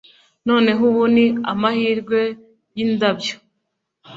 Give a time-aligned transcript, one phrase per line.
[0.47, 2.19] Noneho ubu ni amahirwe
[2.77, 3.35] yindabyo